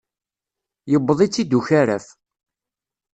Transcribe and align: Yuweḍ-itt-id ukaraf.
Yuweḍ-itt-id 0.91 1.51
ukaraf. 1.59 2.05